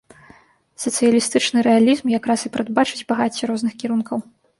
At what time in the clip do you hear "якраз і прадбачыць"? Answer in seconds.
2.19-3.07